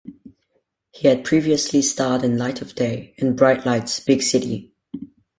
He 0.89 1.07
had 1.07 1.23
previously 1.23 1.83
starred 1.83 2.23
in 2.23 2.35
"Light 2.35 2.63
of 2.63 2.73
Day" 2.73 3.13
and 3.19 3.35
"Bright 3.37 3.67
Lights, 3.67 3.99
Big 3.99 4.23
City". 4.23 4.73